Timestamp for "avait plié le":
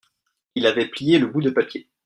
0.65-1.27